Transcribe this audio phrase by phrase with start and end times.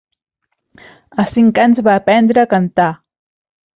[1.23, 2.89] A cinc anys va aprendre a cantar